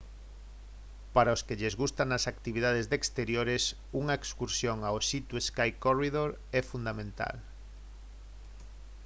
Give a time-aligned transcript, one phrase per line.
[1.15, 3.63] para os que lles gustan as actividades de exteriores
[4.01, 7.35] unha excursión ao sea to sky corridor é fundamental